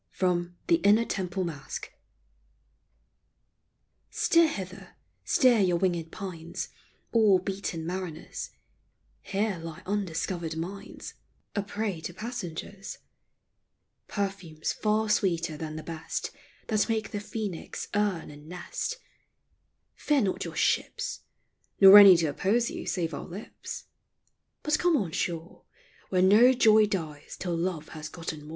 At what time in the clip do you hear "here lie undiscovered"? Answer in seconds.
9.21-10.57